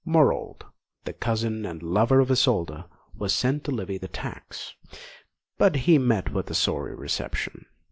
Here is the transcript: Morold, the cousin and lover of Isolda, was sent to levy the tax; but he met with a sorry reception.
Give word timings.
Morold, 0.03 0.65
the 1.03 1.13
cousin 1.13 1.63
and 1.63 1.83
lover 1.83 2.19
of 2.19 2.31
Isolda, 2.31 2.87
was 3.15 3.35
sent 3.35 3.63
to 3.65 3.71
levy 3.71 3.99
the 3.99 4.07
tax; 4.07 4.73
but 5.59 5.75
he 5.85 5.99
met 5.99 6.33
with 6.33 6.49
a 6.49 6.55
sorry 6.55 6.95
reception. 6.95 7.67